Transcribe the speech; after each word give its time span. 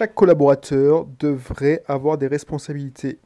chaque 0.00 0.14
collaborateur 0.14 1.04
devrait 1.18 1.82
avoir 1.86 2.16
des 2.16 2.26
responsabilités. 2.26 3.18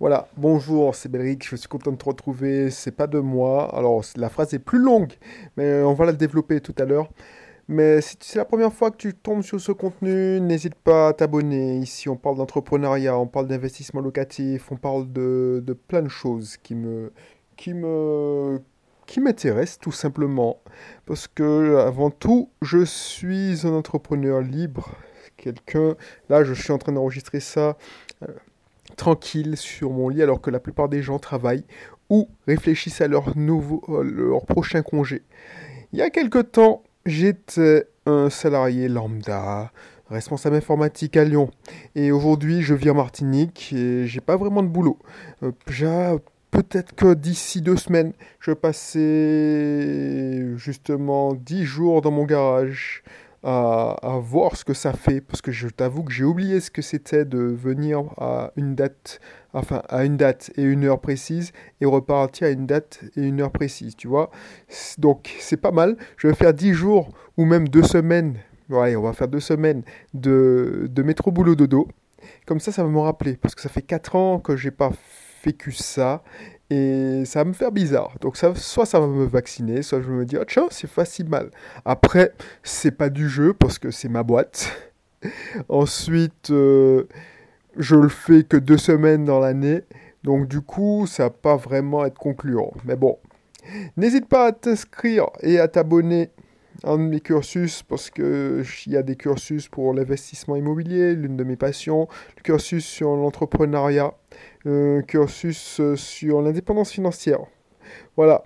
Voilà, 0.00 0.26
bonjour, 0.36 0.96
c'est 0.96 1.08
Belric, 1.08 1.48
je 1.48 1.54
suis 1.54 1.68
content 1.68 1.92
de 1.92 1.96
te 1.96 2.06
retrouver, 2.06 2.70
c'est 2.70 2.90
pas 2.90 3.06
de 3.06 3.20
moi. 3.20 3.72
Alors, 3.72 4.02
la 4.16 4.28
phrase 4.28 4.52
est 4.52 4.58
plus 4.58 4.80
longue, 4.80 5.12
mais 5.56 5.80
on 5.84 5.94
va 5.94 6.06
la 6.06 6.12
développer 6.12 6.60
tout 6.60 6.74
à 6.78 6.86
l'heure. 6.86 7.08
Mais 7.68 8.00
si 8.00 8.16
c'est 8.18 8.40
la 8.40 8.44
première 8.44 8.72
fois 8.72 8.90
que 8.90 8.96
tu 8.96 9.14
tombes 9.14 9.42
sur 9.42 9.60
ce 9.60 9.70
contenu, 9.70 10.40
n'hésite 10.40 10.74
pas 10.74 11.10
à 11.10 11.12
t'abonner. 11.12 11.76
Ici, 11.76 12.08
on 12.08 12.16
parle 12.16 12.36
d'entrepreneuriat, 12.36 13.16
on 13.16 13.28
parle 13.28 13.46
d'investissement 13.46 14.00
locatif, 14.00 14.72
on 14.72 14.76
parle 14.76 15.12
de, 15.12 15.62
de 15.64 15.72
plein 15.72 16.02
de 16.02 16.08
choses 16.08 16.56
qui 16.56 16.74
me, 16.74 17.12
qui 17.54 17.74
me, 17.74 18.60
qui 19.06 19.20
tout 19.80 19.92
simplement. 19.92 20.58
Parce 21.06 21.28
que, 21.28 21.76
avant 21.76 22.10
tout, 22.10 22.50
je 22.60 22.84
suis 22.84 23.64
un 23.64 23.72
entrepreneur 23.72 24.40
libre. 24.40 24.96
Quelqu'un, 25.42 25.96
là, 26.28 26.44
je 26.44 26.54
suis 26.54 26.70
en 26.70 26.78
train 26.78 26.92
d'enregistrer 26.92 27.40
ça. 27.40 27.76
Euh, 28.22 28.28
tranquille 28.96 29.56
sur 29.56 29.90
mon 29.90 30.08
lit 30.08 30.22
alors 30.22 30.40
que 30.40 30.50
la 30.50 30.60
plupart 30.60 30.88
des 30.88 31.02
gens 31.02 31.18
travaillent 31.18 31.64
ou 32.10 32.28
réfléchissent 32.46 33.00
à 33.00 33.08
leur, 33.08 33.36
nouveau, 33.36 33.82
euh, 33.88 34.04
leur 34.04 34.46
prochain 34.46 34.82
congé. 34.82 35.22
Il 35.92 35.98
y 35.98 36.02
a 36.02 36.10
quelque 36.10 36.38
temps, 36.38 36.84
j'étais 37.06 37.88
un 38.06 38.30
salarié 38.30 38.86
lambda, 38.86 39.72
responsable 40.10 40.54
informatique 40.54 41.16
à 41.16 41.24
Lyon. 41.24 41.50
Et 41.96 42.12
aujourd'hui, 42.12 42.62
je 42.62 42.74
vis 42.74 42.90
en 42.90 42.94
Martinique 42.94 43.72
et 43.72 44.06
j'ai 44.06 44.20
pas 44.20 44.36
vraiment 44.36 44.62
de 44.62 44.68
boulot. 44.68 44.98
Euh, 45.42 45.50
peut-être 46.52 46.94
que 46.94 47.14
d'ici 47.14 47.62
deux 47.62 47.76
semaines, 47.76 48.12
je 48.38 48.52
passer 48.52 48.96
justement 50.56 51.34
dix 51.34 51.64
jours 51.64 52.00
dans 52.00 52.12
mon 52.12 52.26
garage 52.26 53.02
à, 53.42 54.18
voir 54.20 54.56
ce 54.56 54.64
que 54.64 54.74
ça 54.74 54.92
fait, 54.92 55.20
parce 55.20 55.42
que 55.42 55.52
je 55.52 55.68
t'avoue 55.68 56.04
que 56.04 56.12
j'ai 56.12 56.24
oublié 56.24 56.60
ce 56.60 56.70
que 56.70 56.82
c'était 56.82 57.24
de 57.24 57.38
venir 57.38 58.04
à 58.18 58.52
une 58.56 58.74
date, 58.74 59.20
enfin 59.52 59.82
à 59.88 60.04
une 60.04 60.16
date 60.16 60.50
et 60.56 60.62
une 60.62 60.84
heure 60.84 61.00
précise, 61.00 61.52
et 61.80 61.86
repartir 61.86 62.46
à 62.46 62.50
une 62.50 62.66
date 62.66 63.00
et 63.16 63.22
une 63.22 63.40
heure 63.40 63.50
précise, 63.50 63.96
tu 63.96 64.08
vois. 64.08 64.30
Donc 64.98 65.34
c'est 65.40 65.56
pas 65.56 65.72
mal. 65.72 65.96
Je 66.16 66.28
vais 66.28 66.34
faire 66.34 66.54
10 66.54 66.72
jours 66.72 67.08
ou 67.36 67.44
même 67.44 67.68
deux 67.68 67.82
semaines. 67.82 68.36
Ouais, 68.68 68.96
on 68.96 69.02
va 69.02 69.12
faire 69.12 69.28
deux 69.28 69.40
semaines 69.40 69.82
de, 70.14 70.88
de 70.90 71.02
métro 71.02 71.30
boulot 71.30 71.54
dodo. 71.54 71.88
Comme 72.46 72.60
ça, 72.60 72.70
ça 72.70 72.84
va 72.84 72.88
me 72.88 73.00
rappeler, 73.00 73.36
parce 73.36 73.54
que 73.54 73.60
ça 73.60 73.68
fait 73.68 73.82
4 73.82 74.16
ans 74.16 74.38
que 74.38 74.56
j'ai 74.56 74.70
pas 74.70 74.90
vécu 74.90 75.21
ça 75.70 76.22
et 76.70 77.24
ça 77.26 77.40
va 77.40 77.44
me 77.44 77.52
faire 77.52 77.72
bizarre. 77.72 78.16
Donc 78.20 78.36
ça, 78.36 78.54
soit 78.54 78.86
ça 78.86 79.00
va 79.00 79.06
me 79.06 79.24
vacciner, 79.24 79.82
soit 79.82 80.00
je 80.00 80.08
vais 80.08 80.14
me 80.14 80.24
dire, 80.24 80.40
oh, 80.42 80.46
tiens, 80.46 80.68
c'est 80.70 80.90
pas 80.90 81.04
si 81.04 81.24
mal. 81.24 81.50
Après, 81.84 82.32
c'est 82.62 82.92
pas 82.92 83.10
du 83.10 83.28
jeu 83.28 83.52
parce 83.52 83.78
que 83.78 83.90
c'est 83.90 84.08
ma 84.08 84.22
boîte. 84.22 84.92
Ensuite, 85.68 86.50
euh, 86.50 87.04
je 87.76 87.96
le 87.96 88.08
fais 88.08 88.44
que 88.44 88.56
deux 88.56 88.78
semaines 88.78 89.24
dans 89.24 89.38
l'année. 89.38 89.82
Donc 90.22 90.48
du 90.48 90.60
coup, 90.60 91.06
ça 91.06 91.24
va 91.24 91.30
pas 91.30 91.56
vraiment 91.56 92.04
être 92.04 92.18
concluant. 92.18 92.72
Mais 92.84 92.96
bon, 92.96 93.18
n'hésite 93.96 94.26
pas 94.28 94.46
à 94.46 94.52
t'inscrire 94.52 95.26
et 95.40 95.58
à 95.58 95.68
t'abonner 95.68 96.30
à 96.84 96.92
un 96.92 96.96
mes 96.96 97.20
cursus 97.20 97.82
parce 97.82 98.10
qu'il 98.10 98.64
y 98.86 98.96
a 98.96 99.02
des 99.02 99.16
cursus 99.16 99.68
pour 99.68 99.92
l'investissement 99.92 100.56
immobilier, 100.56 101.14
l'une 101.14 101.36
de 101.36 101.44
mes 101.44 101.56
passions, 101.56 102.08
le 102.36 102.42
cursus 102.42 102.84
sur 102.84 103.14
l'entrepreneuriat, 103.14 104.14
le 104.64 105.02
cursus 105.06 105.80
euh, 105.80 105.96
sur 105.96 106.42
l'indépendance 106.42 106.90
financière. 106.90 107.40
Voilà, 108.16 108.44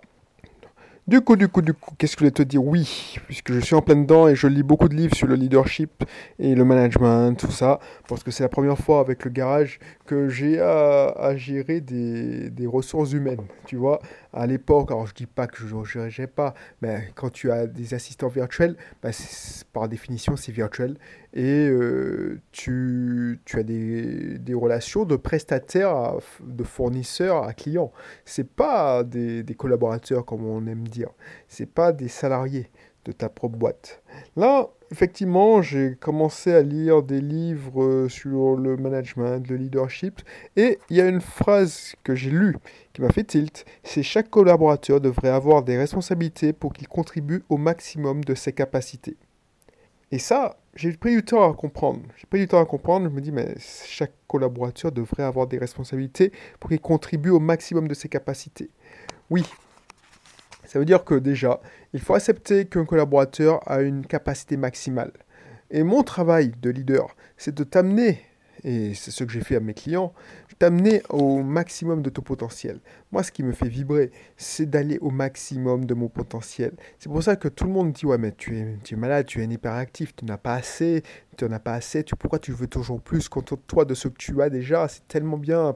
du 1.07 1.21
coup, 1.21 1.37
du 1.37 1.47
coup, 1.47 1.63
du 1.63 1.73
coup, 1.73 1.95
qu'est-ce 1.97 2.17
que 2.17 2.21
je 2.21 2.25
voulais 2.25 2.31
te 2.33 2.43
dire? 2.43 2.65
Oui, 2.65 3.15
puisque 3.27 3.53
je 3.53 3.61
suis 3.61 3.77
en 3.77 3.81
plein 3.81 3.95
dedans 3.95 4.27
et 4.27 4.35
je 4.35 4.49
lis 4.49 4.65
beaucoup 4.65 4.89
de 4.89 4.95
livres 4.97 5.15
sur 5.15 5.29
le 5.29 5.37
leadership 5.37 6.03
et 6.41 6.57
le 6.57 6.65
management, 6.65 7.35
tout 7.39 7.53
ça, 7.53 7.79
parce 8.09 8.25
que 8.25 8.33
c'est 8.33 8.43
la 8.43 8.49
première 8.49 8.77
fois 8.77 8.99
avec 8.99 9.25
le 9.25 9.31
garage 9.31 9.79
que 10.05 10.29
j'ai 10.29 10.59
à, 10.59 11.37
gérer 11.37 11.81
des, 11.81 12.51
des, 12.51 12.67
ressources 12.67 13.13
humaines. 13.13 13.45
Tu 13.67 13.77
vois, 13.77 14.01
à 14.37 14.47
l'époque, 14.47 14.91
alors 14.91 15.07
je 15.07 15.15
dis 15.15 15.27
pas 15.27 15.47
que 15.47 15.57
je 15.57 15.75
ne 15.75 16.27
pas, 16.27 16.55
mais 16.83 17.11
quand 17.15 17.31
tu 17.31 17.51
as 17.51 17.67
des 17.67 17.95
assistants 17.95 18.29
virtuels, 18.29 18.77
bah 19.03 19.09
par 19.73 19.89
définition, 19.89 20.37
c'est 20.37 20.53
virtuel 20.53 20.99
et 21.33 21.69
euh, 21.69 22.41
tu, 22.53 23.41
as 23.55 23.63
des, 23.63 24.55
relations 24.55 25.05
de 25.05 25.17
prestataires, 25.17 26.17
de 26.41 26.65
fournisseurs 26.65 27.45
à 27.45 27.55
clients. 27.55 27.93
C'est 28.27 28.49
pas 28.49 29.05
des, 29.05 29.43
des 29.43 29.55
collaborateurs 29.55 30.25
comme 30.27 30.45
on 30.45 30.67
aime 30.67 30.87
dire 30.87 31.11
c'est 31.49 31.67
pas 31.67 31.93
des 31.93 32.09
salariés 32.09 32.71
de 33.07 33.13
ta 33.13 33.29
propre 33.29 33.57
boîte. 33.57 34.03
Là, 34.37 34.69
effectivement, 34.91 35.63
j'ai 35.63 35.97
commencé 35.97 36.53
à 36.53 36.63
lire 36.63 37.03
des 37.03 37.21
livres 37.21 37.83
euh, 37.83 38.09
sur 38.09 38.57
le 38.57 38.77
management, 38.77 39.49
le 39.49 39.57
leadership, 39.57 40.21
et 40.57 40.79
il 40.91 40.97
y 40.97 41.01
a 41.01 41.09
une 41.09 41.21
phrase 41.21 41.95
que 42.05 42.15
j'ai 42.15 42.31
lue 42.31 42.57
qui 42.93 43.03
m'a 43.03 43.11
fait 43.11 43.25
tilt, 43.25 43.65
c'est 43.83 44.03
chaque 44.03 44.31
collaborateur 44.31 45.01
devrait 45.01 45.29
avoir 45.29 45.63
des 45.63 45.77
responsabilités 45.77 46.53
pour 46.53 46.73
qu'il 46.73 46.89
contribue 46.89 47.45
au 47.49 47.57
maximum 47.57 48.25
de 48.25 48.35
ses 48.35 48.53
capacités. 48.53 49.17
Et 50.13 50.19
ça, 50.19 50.57
j'ai 50.75 50.93
pris 50.93 51.17
du 51.17 51.25
temps 51.25 51.51
à 51.51 51.53
comprendre. 51.55 52.01
J'ai 52.17 52.27
pris 52.27 52.39
du 52.39 52.47
temps 52.47 52.61
à 52.61 52.65
comprendre, 52.65 53.09
je 53.09 53.15
me 53.15 53.21
dis, 53.21 53.33
mais 53.33 53.55
chaque 53.59 54.13
collaborateur 54.29 54.93
devrait 54.93 55.25
avoir 55.25 55.47
des 55.47 55.59
responsabilités 55.59 56.33
pour 56.61 56.71
qu'il 56.71 56.81
contribue 56.81 57.31
au 57.31 57.41
maximum 57.41 57.89
de 57.89 57.95
ses 57.95 58.09
capacités. 58.09 58.71
Oui, 59.31 59.45
ça 60.77 60.79
veut 60.79 60.85
dire 60.85 61.05
que 61.05 61.15
déjà, 61.15 61.59
il 61.95 62.01
faut 62.01 62.13
accepter 62.13 62.67
qu'un 62.67 62.85
collaborateur 62.85 63.61
a 63.65 63.81
une 63.81 64.05
capacité 64.07 64.59
maximale. 64.59 65.13
Et 65.71 65.83
mon 65.83 66.03
travail 66.03 66.53
de 66.61 66.69
leader, 66.69 67.17
c'est 67.39 67.55
de 67.55 67.65
t'amener, 67.65 68.21
et 68.63 68.93
c'est 68.93 69.11
ce 69.11 69.25
que 69.25 69.33
j'ai 69.33 69.41
fait 69.41 69.57
à 69.57 69.61
mes 69.61 69.73
clients, 69.73 70.13
t'amener 70.59 71.03
au 71.11 71.43
maximum 71.43 72.03
de 72.03 72.11
ton 72.11 72.23
potentiel. 72.23 72.81
Moi, 73.13 73.23
ce 73.23 73.33
qui 73.33 73.43
me 73.43 73.53
fait 73.53 73.69
vibrer, 73.69 74.11
c'est 74.37 74.69
d'aller 74.69 74.99
au 74.99 75.11
maximum 75.11 75.85
de 75.85 75.95
mon 75.95 76.09
potentiel. 76.09 76.73
C'est 76.99 77.09
pour 77.09 77.23
ça 77.23 77.37
que 77.37 77.49
tout 77.49 77.65
le 77.65 77.71
monde 77.71 77.93
dit, 77.93 78.07
ouais, 78.07 78.19
mais 78.19 78.33
tu 78.33 78.57
es, 78.59 78.97
malade, 78.97 79.27
tu 79.27 79.41
es 79.41 79.45
un 79.47 79.51
hyperactif, 79.51 80.15
tu 80.15 80.25
n'as 80.25 80.39
pas 80.39 80.55
assez, 80.55 81.03
tu 81.37 81.45
n'en 81.45 81.53
as 81.53 81.59
pas 81.59 81.75
assez, 81.75 82.05
tu, 82.05 82.17
pourquoi 82.17 82.39
tu 82.39 82.53
veux 82.53 82.67
toujours 82.67 83.01
plus 83.01 83.29
Contente-toi 83.29 83.85
de 83.85 83.95
ce 83.95 84.09
que 84.09 84.17
tu 84.17 84.41
as 84.43 84.51
déjà, 84.51 84.89
c'est 84.89 85.07
tellement 85.09 85.39
bien. 85.39 85.75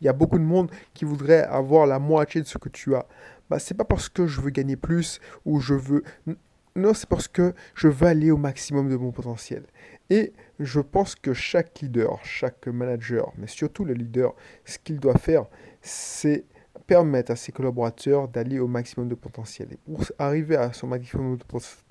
Il 0.00 0.04
y 0.04 0.08
a 0.08 0.12
beaucoup 0.12 0.38
de 0.38 0.44
monde 0.44 0.70
qui 0.94 1.04
voudrait 1.04 1.44
avoir 1.44 1.86
la 1.86 1.98
moitié 1.98 2.40
de 2.40 2.46
ce 2.46 2.58
que 2.58 2.68
tu 2.68 2.94
as 2.94 3.06
bah, 3.50 3.58
c'est 3.58 3.74
pas 3.74 3.84
parce 3.84 4.08
que 4.08 4.26
je 4.26 4.40
veux 4.40 4.50
gagner 4.50 4.76
plus 4.76 5.20
ou 5.44 5.60
je 5.60 5.74
veux. 5.74 6.04
Non, 6.76 6.94
c'est 6.94 7.08
parce 7.08 7.26
que 7.26 7.52
je 7.74 7.88
veux 7.88 8.06
aller 8.06 8.30
au 8.30 8.36
maximum 8.36 8.88
de 8.88 8.96
mon 8.96 9.10
potentiel. 9.10 9.64
Et 10.08 10.32
je 10.60 10.80
pense 10.80 11.16
que 11.16 11.34
chaque 11.34 11.80
leader, 11.80 12.18
chaque 12.24 12.68
manager, 12.68 13.32
mais 13.36 13.48
surtout 13.48 13.84
le 13.84 13.92
leader, 13.92 14.34
ce 14.64 14.78
qu'il 14.78 15.00
doit 15.00 15.18
faire, 15.18 15.46
c'est 15.82 16.44
permettre 16.86 17.32
à 17.32 17.36
ses 17.36 17.52
collaborateurs 17.52 18.28
d'aller 18.28 18.58
au 18.58 18.66
maximum 18.66 19.08
de 19.08 19.14
potentiel. 19.14 19.68
Et 19.72 19.76
pour 19.76 20.04
arriver 20.18 20.56
à 20.56 20.72
son 20.72 20.86
maximum 20.86 21.36
de 21.36 21.44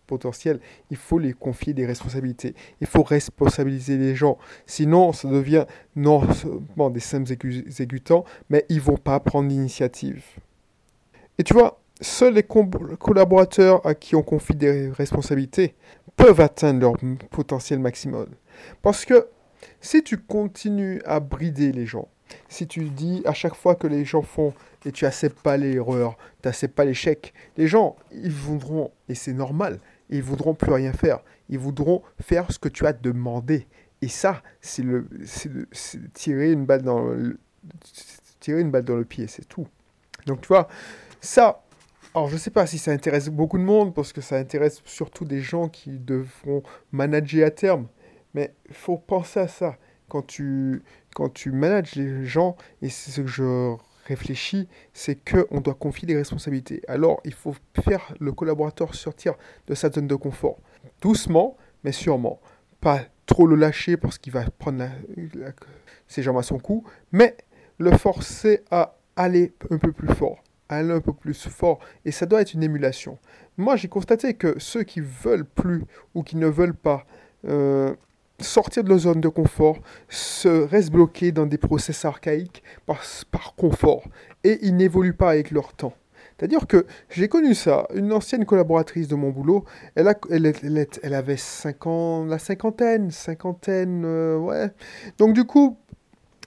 potentiel, 0.08 0.60
il 0.90 0.98
faut 0.98 1.20
les 1.20 1.34
confier 1.34 1.74
des 1.74 1.86
responsabilités. 1.86 2.56
Il 2.82 2.88
faut 2.88 3.04
responsabiliser 3.04 3.98
les 3.98 4.16
gens. 4.16 4.38
Sinon, 4.66 5.14
ça 5.14 5.30
devient 5.30 5.66
non 5.96 6.30
seulement 6.34 6.90
des 6.90 7.00
simples 7.00 7.32
exécutants, 7.32 8.26
mais 8.50 8.66
ils 8.70 8.82
vont 8.82 8.98
pas 8.98 9.20
prendre 9.20 9.48
l'initiative. 9.48 10.24
Et 11.40 11.44
tu 11.44 11.54
vois, 11.54 11.82
seuls 12.02 12.34
les 12.34 12.44
collaborateurs 12.44 13.84
à 13.88 13.96
qui 13.96 14.16
on 14.16 14.22
confie 14.22 14.56
des 14.56 14.92
responsabilités 14.92 15.74
peuvent 16.18 16.42
atteindre 16.42 16.82
leur 16.82 16.94
potentiel 17.32 17.80
maximum. 17.80 18.28
Parce 18.82 19.06
que 19.06 19.28
si 19.80 20.04
tu 20.04 20.18
continues 20.18 21.02
à 21.06 21.22
brider 21.22 21.72
les 21.72 21.86
gens, 21.86 22.10
si 22.50 22.68
tu 22.68 22.90
dis 22.90 23.22
à 23.26 23.34
chaque 23.34 23.56
fois 23.56 23.76
que 23.76 23.88
les 23.88 24.04
gens 24.04 24.22
font 24.22 24.54
et 24.86 24.92
tu 24.92 25.06
n'acceptes 25.06 25.40
pas 25.40 25.56
l'erreur, 25.56 26.18
tu 26.42 26.48
n'acceptes 26.50 26.76
pas 26.76 26.86
l'échec, 26.86 27.34
les 27.58 27.68
gens, 27.68 27.96
ils 28.12 28.32
voudront, 28.32 28.92
et 29.08 29.16
c'est 29.16 29.34
normal, 29.34 29.80
ils 30.10 30.22
voudront 30.22 30.54
plus 30.54 30.74
rien 30.74 30.92
faire. 30.92 31.20
Ils 31.48 31.58
voudront 31.58 32.04
faire 32.22 32.52
ce 32.52 32.60
que 32.60 32.70
tu 32.70 32.86
as 32.86 32.94
demandé. 32.94 33.66
Et 34.02 34.10
ça, 34.10 34.44
c'est 34.62 34.84
tirer 36.14 36.52
une 36.52 36.66
balle 36.66 36.84
dans 36.84 37.16
tirer 38.40 38.62
une 38.62 38.72
balle 38.72 38.86
dans 38.86 38.96
le 38.96 39.06
pied, 39.06 39.28
c'est 39.28 39.48
tout. 39.48 39.68
Donc 40.26 40.42
tu 40.42 40.48
vois, 40.50 40.68
ça, 41.22 41.64
alors 42.16 42.28
je 42.28 42.34
ne 42.34 42.40
sais 42.40 42.50
pas 42.50 42.66
si 42.66 42.78
ça 42.78 42.92
intéresse 42.92 43.30
beaucoup 43.30 43.58
de 43.58 43.64
monde, 43.64 43.94
parce 43.94 44.14
que 44.14 44.22
ça 44.22 44.38
intéresse 44.38 44.82
surtout 44.86 45.26
des 45.26 45.42
gens 45.42 45.70
qui 45.70 46.00
devront 46.00 46.64
manager 46.92 47.46
à 47.48 47.52
terme. 47.52 47.88
Mais 48.34 48.54
il 48.68 48.76
faut 48.76 48.98
penser 48.98 49.40
à 49.40 49.48
ça. 49.48 49.78
Quand 50.08 50.26
tu, 50.26 50.82
quand 51.14 51.30
tu 51.32 51.52
manages 51.52 51.96
les 51.96 52.26
gens, 52.26 52.56
et 52.82 52.90
c'est 52.90 53.12
ce 53.12 53.22
que 53.22 53.28
je 53.28 53.76
réfléchis, 54.08 54.68
c'est 54.92 55.16
qu'on 55.16 55.62
doit 55.62 55.76
confier 55.76 56.08
des 56.08 56.16
responsabilités. 56.16 56.82
Alors 56.88 57.22
il 57.26 57.34
faut 57.34 57.56
faire 57.84 58.14
le 58.20 58.32
collaborateur 58.32 58.96
sortir 58.96 59.36
de 59.68 59.76
sa 59.76 59.92
zone 59.92 60.08
de 60.08 60.16
confort. 60.16 60.58
Doucement, 61.02 61.58
mais 61.84 61.92
sûrement. 61.92 62.42
Pas 62.82 63.02
trop 63.28 63.46
le 63.46 63.56
lâcher 63.56 63.98
parce 63.98 64.18
qu'il 64.18 64.34
va 64.34 64.50
prendre 64.50 64.90
ses 66.08 66.24
jambes 66.24 66.40
à 66.40 66.44
son 66.44 66.58
cou, 66.58 66.84
mais 67.12 67.38
le 67.78 67.92
forcer 67.92 68.64
à 68.72 68.98
aller 69.16 69.54
un 69.70 69.78
peu 69.78 69.92
plus 69.92 70.14
fort 70.16 70.42
aller 70.70 70.92
un 70.92 71.02
peu 71.02 71.14
plus 71.14 71.48
fort. 71.48 71.80
Et 72.06 72.12
ça 72.12 72.26
doit 72.26 72.42
être 72.42 72.54
une 72.54 72.64
émulation. 72.64 73.18
Moi, 73.58 73.76
j'ai 73.76 73.88
constaté 73.88 74.36
que 74.36 74.56
ceux 74.60 74.84
qui 74.84 75.02
veulent 75.02 75.46
plus 75.46 75.84
ou 76.16 76.24
qui 76.24 76.38
ne 76.38 76.48
veulent 76.48 76.76
pas, 76.76 77.06
euh, 77.48 77.94
sortir 78.40 78.84
de 78.84 78.90
leur 78.90 79.00
zone 79.00 79.20
de 79.20 79.28
confort, 79.28 79.80
se 80.08 80.48
reste 80.48 80.92
bloqué 80.92 81.32
dans 81.32 81.46
des 81.46 81.58
process 81.58 82.06
archaïques 82.06 82.64
par, 82.86 83.04
confort 83.58 84.04
et 84.44 84.60
ils 84.62 84.76
n'évoluent 84.76 85.16
pas 85.16 85.32
avec 85.32 85.52
leur 85.52 85.74
temps. 85.74 85.94
C'est-à-dire 86.38 86.68
que 86.68 86.86
j'ai 87.10 87.28
connu 87.28 87.54
ça. 87.54 87.86
Une 87.94 88.14
ancienne 88.14 88.46
collaboratrice 88.46 89.10
de 89.10 89.16
mon 89.16 89.30
boulot, 89.30 89.66
elle, 89.96 90.08
a, 90.08 90.16
elle, 90.30 91.14
avait 91.14 91.36
5 91.36 91.86
ans, 91.88 92.26
la 92.26 92.40
cinquantaine, 92.40 93.12
cinquantaine, 93.12 94.04
euh, 94.06 94.38
ouais. 94.38 94.70
Donc 95.18 95.34
du 95.34 95.44
coup, 95.44 95.78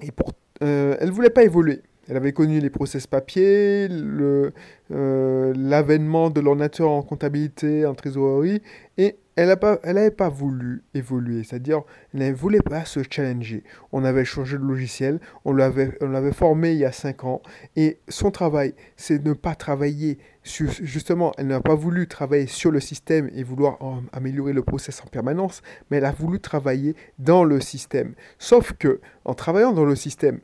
et 0.01 0.11
pour, 0.11 0.33
euh, 0.63 0.97
elle 0.99 1.11
voulait 1.11 1.31
pas 1.31 1.43
évoluer. 1.43 1.83
Elle 2.09 2.17
avait 2.17 2.33
connu 2.33 2.61
les 2.61 2.71
process 2.71 3.07
papier, 3.07 3.89
euh, 3.91 5.53
l'avènement 5.57 6.31
de 6.31 6.41
l'ordinateur 6.41 6.91
en 6.91 7.03
comptabilité, 7.03 7.87
en 7.87 7.95
trésorerie, 7.95 8.61
et 8.99 9.17
elle 9.37 9.49
n'avait 9.49 10.11
pas, 10.11 10.29
voulu 10.29 10.83
évoluer, 10.93 11.43
c'est-à-dire 11.43 11.83
elle 12.13 12.29
ne 12.29 12.35
voulait 12.35 12.61
pas 12.61 12.85
se 12.85 13.01
challenger. 13.09 13.65
On 13.91 14.05
avait 14.05 14.27
changé 14.27 14.59
de 14.59 14.63
logiciel, 14.63 15.21
on 15.45 15.55
l'avait 15.55 16.33
formé 16.33 16.73
il 16.73 16.79
y 16.79 16.85
a 16.85 16.93
5 16.93 17.25
ans, 17.25 17.41
et 17.77 17.99
son 18.09 18.31
travail, 18.31 18.75
c'est 18.97 19.25
ne 19.25 19.33
pas 19.33 19.55
travailler 19.55 20.19
justement, 20.45 21.33
elle 21.39 21.47
n'a 21.47 21.61
pas 21.61 21.75
voulu 21.75 22.09
travailler 22.09 22.47
sur 22.47 22.71
le 22.71 22.81
système 22.81 23.31
et 23.35 23.43
vouloir 23.43 23.79
améliorer 24.13 24.53
le 24.53 24.63
process 24.63 25.01
en 25.03 25.07
permanence, 25.07 25.63
mais 25.91 25.99
elle 25.99 26.05
a 26.05 26.13
voulu 26.13 26.41
travailler 26.41 26.97
dans 27.19 27.45
le 27.45 27.61
système. 27.61 28.15
Sauf 28.39 28.73
que, 28.73 29.01
en 29.25 29.35
travaillant 29.35 29.73
dans 29.73 29.85
le 29.85 29.95
système, 29.95 30.41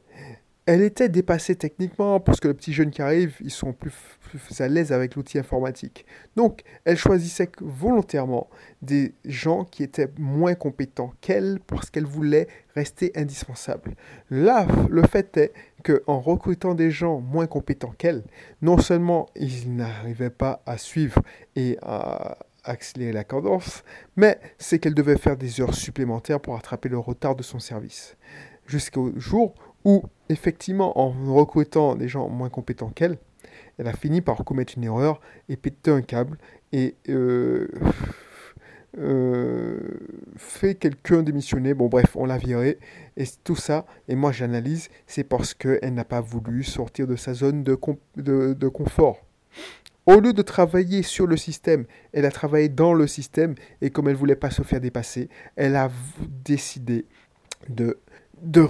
elle 0.69 0.82
était 0.82 1.09
dépassée 1.09 1.56
techniquement 1.56 2.20
parce 2.20 2.41
que 2.41 2.49
les 2.49 2.53
petits 2.53 2.75
jeunes 2.75 2.91
qui 2.91 3.00
arrivent, 3.00 3.37
ils 3.41 3.50
sont 3.50 3.73
plus, 3.73 3.94
à 4.61 4.69
l'aise 4.69 4.93
avec 4.93 5.15
l'outil 5.15 5.38
informatique. 5.38 6.05
Donc, 6.37 6.61
elle 6.85 6.99
choisissait 6.99 7.50
volontairement 7.62 8.50
des 8.82 9.15
gens 9.25 9.65
qui 9.65 9.82
étaient 9.82 10.12
moins 10.19 10.55
compétents 10.55 11.15
qu'elle 11.23 11.59
parce 11.67 11.88
qu'elle 11.88 12.05
voulait 12.05 12.49
rester 12.75 13.12
indispensable. 13.17 13.94
Là, 14.29 14.67
le 14.91 15.03
fait 15.05 15.38
est 15.38 15.55
qu'en 15.82 16.20
recrutant 16.20 16.75
des 16.75 16.91
gens 16.91 17.19
moins 17.19 17.47
compétents 17.47 17.94
qu'elle, 17.97 18.23
non 18.61 18.76
seulement 18.76 19.31
ils 19.37 19.75
n'arrivaient 19.75 20.29
pas 20.29 20.62
à 20.67 20.76
suivre 20.76 21.23
et 21.56 21.79
à 21.81 22.37
accélérer 22.65 23.12
la 23.12 23.25
cadence, 23.25 23.85
mais 24.17 24.38
c'est 24.59 24.79
qu'elle 24.79 24.93
devait 24.93 25.17
faire 25.17 25.38
des 25.38 25.62
heures 25.62 25.75
supplémentaires 25.75 26.41
pour 26.41 26.53
rattraper 26.53 26.91
le 26.91 26.99
retard 26.99 27.37
de 27.37 27.43
son 27.43 27.59
service. 27.59 28.19
Jusqu'au 28.67 29.19
jour 29.19 29.55
où, 29.84 30.02
effectivement, 30.28 30.98
en 30.98 31.10
recrutant 31.34 31.94
des 31.94 32.08
gens 32.08 32.28
moins 32.28 32.50
compétents 32.50 32.90
qu'elle, 32.90 33.19
elle 33.78 33.86
a 33.86 33.92
fini 33.92 34.20
par 34.20 34.44
commettre 34.44 34.75
une 34.76 34.84
erreur 34.84 35.20
et 35.48 35.56
péter 35.56 35.90
un 35.90 36.02
câble 36.02 36.38
et 36.72 36.96
euh, 37.08 37.69
euh, 38.98 39.78
fait 40.36 40.75
quelqu'un 40.75 41.22
démissionner. 41.22 41.75
Bon, 41.75 41.86
bref, 41.86 42.16
on 42.16 42.26
l'a 42.26 42.38
viré. 42.38 42.78
Et 43.16 43.25
tout 43.44 43.56
ça, 43.56 43.86
et 44.08 44.16
moi 44.16 44.32
j'analyse, 44.32 44.88
c'est 45.06 45.25
parce 45.25 45.54
qu'elle 45.54 45.94
n'a 45.94 46.04
pas 46.04 46.20
voulu 46.20 46.64
sortir 46.64 47.06
de 47.06 47.16
sa 47.16 47.34
zone 47.34 47.62
de, 47.62 47.78
de 48.16 48.69
confort. 48.69 49.24
Au 50.06 50.20
lieu 50.20 50.32
de 50.32 50.42
travailler 50.42 51.02
sur 51.02 51.26
le 51.26 51.36
système, 51.36 51.84
elle 52.12 52.24
a 52.24 52.31
travaillé 52.31 52.70
dans 52.70 52.94
le 52.94 53.06
système 53.06 53.54
et 53.82 53.90
comme 53.90 54.08
elle 54.08 54.16
voulait 54.16 54.36
pas 54.36 54.50
se 54.50 54.62
faire 54.62 54.81
dépasser, 54.81 55.28
elle 55.54 55.76
a 55.76 55.90
décidé 56.44 57.04
de 57.69 57.98
de, 58.43 58.67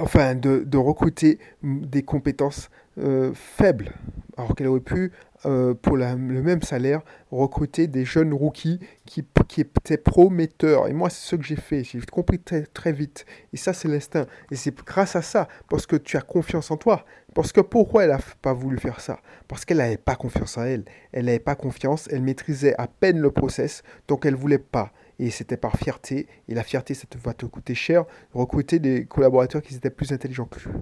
enfin, 0.00 0.34
de, 0.34 0.64
de, 0.66 0.78
recruter 0.78 1.38
des 1.62 2.02
compétences 2.02 2.70
euh, 2.98 3.32
faibles, 3.34 3.92
alors 4.36 4.54
qu'elle 4.54 4.66
aurait 4.66 4.80
pu, 4.80 5.12
euh, 5.46 5.74
pour 5.74 5.96
le 5.96 6.16
même 6.16 6.62
salaire, 6.62 7.00
recruter 7.30 7.86
des 7.86 8.04
jeunes 8.04 8.34
rookies 8.34 8.78
qui, 9.06 9.24
qui 9.48 9.62
étaient 9.62 9.96
prometteurs. 9.96 10.88
Et 10.88 10.92
moi, 10.92 11.08
c'est 11.08 11.26
ce 11.30 11.36
que 11.36 11.42
j'ai 11.42 11.56
fait. 11.56 11.84
J'ai 11.84 12.00
compris 12.00 12.38
très, 12.38 12.62
très 12.62 12.92
vite. 12.92 13.24
Et 13.52 13.56
ça, 13.56 13.72
c'est 13.72 13.88
l'instinct. 13.88 14.26
Et 14.50 14.56
c'est 14.56 14.76
grâce 14.84 15.16
à 15.16 15.22
ça, 15.22 15.48
parce 15.68 15.86
que 15.86 15.96
tu 15.96 16.16
as 16.16 16.22
confiance 16.22 16.70
en 16.70 16.76
toi. 16.76 17.04
Parce 17.34 17.52
que 17.52 17.60
pourquoi 17.60 18.04
elle 18.04 18.10
n'a 18.10 18.18
pas 18.42 18.52
voulu 18.52 18.78
faire 18.78 19.00
ça? 19.00 19.20
Parce 19.48 19.64
qu'elle 19.64 19.78
n'avait 19.78 19.96
pas 19.96 20.16
confiance 20.16 20.58
en 20.58 20.64
elle. 20.64 20.84
Elle 21.12 21.26
n'avait 21.26 21.38
pas 21.38 21.54
confiance, 21.54 22.08
elle 22.10 22.22
maîtrisait 22.22 22.74
à 22.76 22.86
peine 22.86 23.18
le 23.18 23.30
process, 23.30 23.82
donc 24.08 24.26
elle 24.26 24.34
voulait 24.34 24.58
pas 24.58 24.92
et 25.20 25.30
c'était 25.30 25.58
par 25.58 25.76
fierté, 25.76 26.26
et 26.48 26.54
la 26.54 26.62
fierté, 26.62 26.94
ça 26.94 27.06
te 27.08 27.18
va 27.18 27.34
te 27.34 27.44
coûter 27.44 27.74
cher, 27.74 28.04
recruter 28.32 28.78
des 28.78 29.04
collaborateurs 29.04 29.60
qui 29.60 29.74
étaient 29.74 29.90
plus 29.90 30.12
intelligents 30.12 30.46
que 30.46 30.60
lui. 30.60 30.78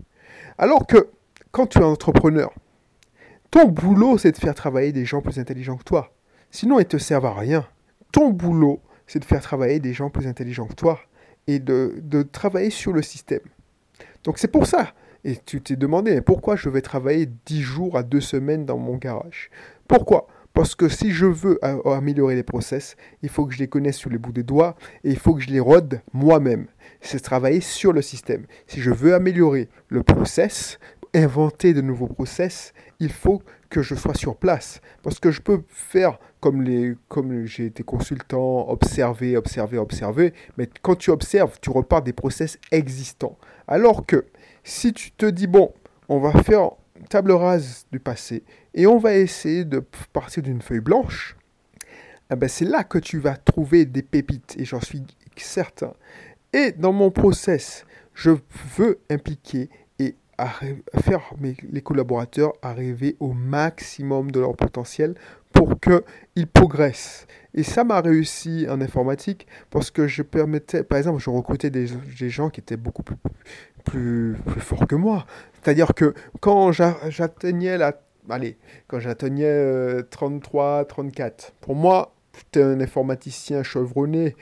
Alors 0.57 0.87
que 0.87 1.11
quand 1.51 1.67
tu 1.67 1.79
es 1.79 1.83
entrepreneur, 1.83 2.53
ton 3.51 3.67
boulot, 3.67 4.17
c'est 4.17 4.31
de 4.33 4.37
faire 4.37 4.55
travailler 4.55 4.93
des 4.93 5.05
gens 5.05 5.23
plus 5.23 5.41
intelligents 5.41 5.77
que 5.77 5.85
toi. 5.85 6.13
Sinon, 6.53 6.79
ils 6.79 6.87
te 6.87 6.99
servent 6.99 7.27
à 7.27 7.35
rien. 7.35 7.67
Ton 8.13 8.31
boulot, 8.31 8.81
c'est 9.09 9.19
de 9.19 9.25
faire 9.25 9.41
travailler 9.41 9.81
des 9.81 9.93
gens 9.93 10.09
plus 10.09 10.29
intelligents 10.29 10.67
que 10.67 10.75
toi 10.75 11.01
et 11.49 11.59
de, 11.59 11.95
de 12.03 12.23
travailler 12.23 12.71
sur 12.71 12.93
le 12.93 13.03
système. 13.03 13.41
Donc 14.23 14.39
c'est 14.39 14.49
pour 14.49 14.67
ça. 14.67 14.93
Et 15.25 15.37
tu 15.37 15.61
t'es 15.61 15.77
demandé, 15.77 16.21
pourquoi 16.21 16.55
je 16.55 16.69
vais 16.69 16.81
travailler 16.81 17.29
10 17.47 17.61
jours 17.61 17.97
à 17.97 18.03
2 18.05 18.21
semaines 18.21 18.65
dans 18.67 18.79
mon 18.79 18.97
garage? 18.97 19.51
Pourquoi? 19.89 20.29
Parce 20.59 20.75
que 20.75 20.89
si 20.89 21.13
je 21.13 21.25
veux 21.25 21.61
améliorer 21.87 22.35
les 22.35 22.43
process, 22.43 22.97
il 23.23 23.29
faut 23.29 23.47
que 23.47 23.55
je 23.55 23.61
les 23.61 23.69
connaisse 23.69 23.97
sur 23.97 24.11
les 24.11 24.19
bouts 24.19 24.33
des 24.33 24.43
doigts 24.43 24.75
et 25.05 25.11
il 25.11 25.17
faut 25.17 25.35
que 25.35 25.41
je 25.41 25.51
les 25.51 25.61
rôde 25.61 26.01
moi-même. 26.13 26.67
C'est 27.01 27.21
travailler 27.21 27.61
sur 27.61 27.93
le 27.93 28.03
système. 28.03 28.45
Si 28.67 28.81
je 28.81 28.91
veux 28.91 29.15
améliorer 29.15 29.69
le 29.87 30.03
process, 30.03 30.81
inventer 31.15 31.75
de 31.75 31.81
nouveaux 31.81 32.09
process, 32.09 32.75
il 32.99 33.13
faut 33.13 33.41
que 33.71 33.83
je 33.83 33.95
sois 33.95 34.15
sur 34.15 34.35
place. 34.35 34.81
Parce 35.05 35.21
que 35.21 35.31
je 35.31 35.43
peux 35.43 35.63
faire 35.69 36.19
comme, 36.41 36.67
comme 37.07 37.47
j'ai 37.47 37.67
été 37.67 37.85
consultant, 37.85 38.69
observer, 38.69 39.37
observer, 39.37 39.79
observer, 39.79 40.35
mais 40.57 40.69
quand 40.83 40.97
tu 40.97 41.11
observes, 41.11 41.57
tu 41.63 41.71
repars 41.71 42.03
des 42.03 42.13
process 42.13 42.59
existants. 42.73 43.39
Alors 43.69 44.07
que 44.07 44.25
si 44.65 44.93
tu 44.93 45.13
te 45.13 45.27
dis, 45.27 45.47
bon, 45.47 45.73
on 46.09 46.19
va 46.19 46.33
faire 46.43 46.73
table 47.09 47.33
rase 47.33 47.87
du 47.93 48.01
passé 48.01 48.45
et 48.75 48.87
on 48.87 48.99
va 48.99 49.15
essayer 49.15 49.65
de 49.65 49.85
partir 50.13 50.43
d'une 50.43 50.63
feuille 50.63 50.81
blanche, 50.81 51.37
eh 52.31 52.37
ben 52.37 52.49
c'est 52.49 52.65
là 52.65 52.85
que 52.85 52.99
tu 52.99 53.19
vas 53.19 53.37
trouver 53.37 53.87
des 53.87 54.03
pépites 54.03 54.57
et 54.59 54.65
j'en 54.65 54.81
suis 54.81 55.03
certain. 55.37 55.95
Et 56.53 56.73
dans 56.73 56.93
mon 56.93 57.11
process, 57.11 57.85
je 58.15 58.31
veux 58.77 59.01
impliquer 59.11 59.71
et 59.99 60.17
faire 61.01 61.33
mes, 61.39 61.57
les 61.71 61.83
collaborateurs 61.83 62.53
arriver 62.63 63.17
au 63.21 63.33
maximum 63.33 64.31
de 64.31 64.41
leur 64.41 64.57
potentiel 64.57 65.15
pour 65.53 65.79
qu'ils 65.81 66.47
progressent. 66.47 67.27
Et 67.55 67.63
ça 67.63 67.83
m'a 67.83 68.01
réussi 68.01 68.67
en 68.69 68.81
informatique 68.81 69.47
parce 69.71 69.91
que 69.91 70.07
je 70.07 70.23
permettais, 70.23 70.85
par 70.85 70.99
exemple, 70.99 71.21
je 71.21 71.31
recrutais 71.31 71.71
des, 71.71 71.87
des 72.21 72.31
gens 72.31 72.51
qui 72.51 72.61
étaient 72.61 72.77
beaucoup 72.77 73.03
plus, 73.03 73.17
plus, 73.85 74.37
plus 74.47 74.61
forts 74.61 74.87
que 74.87 74.95
moi. 74.95 75.27
C'est-à-dire 75.63 75.95
que 75.95 76.15
quand 76.41 76.73
j'atteignais 76.73 77.79
la... 77.79 78.01
Allez, 78.31 78.59
quand 78.87 79.01
j'atteignais 79.01 80.03
33, 80.11 80.65
euh, 80.65 80.85
34, 80.85 81.53
pour 81.61 81.75
moi, 81.75 82.15
j'étais 82.37 82.63
un 82.63 82.81
informaticien 82.81 83.63
chevronné. 83.63 84.37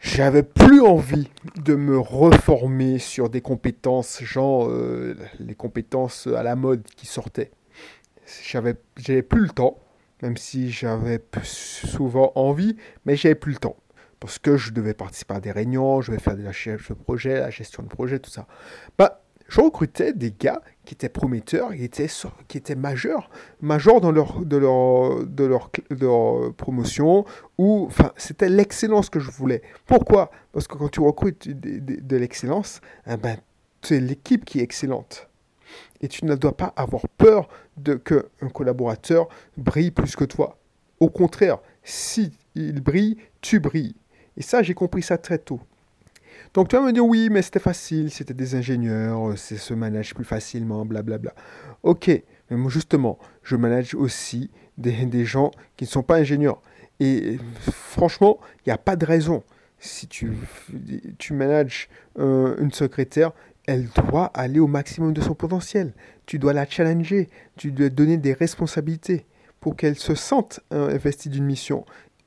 J'avais 0.00 0.42
plus 0.42 0.80
envie 0.80 1.28
de 1.56 1.74
me 1.74 1.98
reformer 1.98 2.98
sur 2.98 3.28
des 3.28 3.40
compétences, 3.40 4.22
genre 4.22 4.68
euh, 4.68 5.16
les 5.38 5.54
compétences 5.54 6.26
à 6.26 6.42
la 6.42 6.56
mode 6.56 6.82
qui 6.96 7.06
sortaient. 7.06 7.50
J'avais, 8.44 8.74
j'avais 8.96 9.22
plus 9.22 9.42
le 9.42 9.50
temps, 9.50 9.78
même 10.22 10.36
si 10.36 10.70
j'avais 10.70 11.20
souvent 11.42 12.32
envie, 12.36 12.76
mais 13.04 13.16
j'avais 13.16 13.34
plus 13.34 13.52
le 13.52 13.58
temps. 13.58 13.76
Parce 14.20 14.38
que 14.38 14.56
je 14.56 14.70
devais 14.70 14.94
participer 14.94 15.34
à 15.34 15.40
des 15.40 15.50
réunions, 15.50 16.00
je 16.00 16.12
devais 16.12 16.22
faire 16.22 16.36
de 16.36 16.42
la 16.42 16.52
chef 16.52 16.90
de 16.90 16.94
projet, 16.94 17.40
la 17.40 17.50
gestion 17.50 17.82
de 17.82 17.88
projet, 17.88 18.20
tout 18.20 18.30
ça. 18.30 18.46
Bah, 18.96 19.22
je 19.48 19.60
recrutais 19.60 20.12
des 20.12 20.32
gars 20.32 20.62
qui 20.84 20.94
étaient 20.94 21.08
prometteurs, 21.08 21.72
qui 21.74 21.84
étaient, 21.84 22.74
majeurs, 22.74 23.28
majeurs 23.60 24.00
dans 24.00 24.12
leur, 24.12 24.40
promotion, 26.56 27.24
ou, 27.58 27.88
c'était 28.16 28.48
l'excellence 28.48 29.10
que 29.10 29.20
je 29.20 29.30
voulais. 29.30 29.60
Pourquoi? 29.86 30.30
Parce 30.52 30.66
que 30.66 30.78
quand 30.78 30.88
tu 30.88 31.00
recrutes 31.00 31.48
de, 31.48 32.00
de, 32.00 32.16
l'excellence, 32.16 32.80
eh 33.06 33.16
ben, 33.16 33.36
c'est 33.82 34.00
l'équipe 34.00 34.44
qui 34.44 34.60
est 34.60 34.62
excellente. 34.62 35.28
Et 36.02 36.08
tu 36.08 36.24
ne 36.24 36.34
dois 36.34 36.56
pas 36.56 36.72
avoir 36.76 37.08
peur 37.16 37.48
de 37.76 37.94
qu'un 37.94 38.48
collaborateur 38.52 39.28
brille 39.56 39.90
plus 39.90 40.16
que 40.16 40.24
toi. 40.24 40.58
Au 41.00 41.08
contraire, 41.08 41.58
si 41.82 42.32
il 42.54 42.80
brille, 42.80 43.16
tu 43.40 43.60
brilles. 43.60 43.94
Et 44.36 44.42
ça, 44.42 44.62
j'ai 44.62 44.74
compris 44.74 45.02
ça 45.02 45.18
très 45.18 45.38
tôt. 45.38 45.60
Donc 46.54 46.68
tu 46.68 46.76
vas 46.76 46.82
me 46.82 46.92
dire 46.92 47.04
oui, 47.04 47.28
mais 47.30 47.40
c'était 47.40 47.60
facile, 47.60 48.10
c'était 48.10 48.34
des 48.34 48.54
ingénieurs, 48.54 49.30
euh, 49.30 49.36
c'est 49.36 49.56
se 49.56 49.72
manage 49.72 50.14
plus 50.14 50.24
facilement, 50.24 50.84
blablabla. 50.84 51.34
Ok, 51.82 52.10
mais 52.50 52.70
justement, 52.70 53.18
je 53.42 53.56
manage 53.56 53.94
aussi 53.94 54.50
des, 54.76 55.24
gens 55.24 55.50
qui 55.76 55.84
ne 55.84 55.88
sont 55.88 56.02
pas 56.02 56.16
ingénieurs. 56.16 56.60
Et 57.00 57.38
franchement, 57.70 58.38
il 58.58 58.68
n'y 58.68 58.72
a 58.72 58.78
pas 58.78 58.96
de 58.96 59.06
raison. 59.06 59.42
Si 59.78 60.06
tu, 60.06 60.32
manages 61.30 61.88
euh, 62.18 62.54
une 62.58 62.70
secrétaire, 62.70 63.32
elle 63.66 63.88
doit 63.88 64.26
aller 64.34 64.60
au 64.60 64.66
maximum 64.66 65.12
de 65.12 65.20
son 65.20 65.34
potentiel. 65.34 65.92
Tu 66.26 66.38
dois 66.38 66.52
la 66.52 66.68
challenger, 66.68 67.28
tu 67.56 67.72
dois 67.72 67.88
donner 67.88 68.16
des 68.16 68.32
responsabilités 68.32 69.26
pour 69.60 69.76
qu'elle 69.76 69.96
se 69.96 70.14
sente 70.14 70.60
investie 70.70 71.28
d'une 71.28 71.44
mission 71.44 71.84